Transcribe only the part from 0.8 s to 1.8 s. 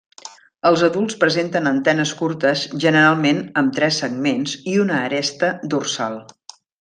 adults presenten